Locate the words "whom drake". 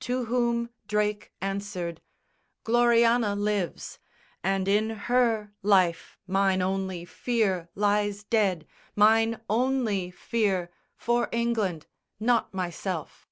0.26-1.32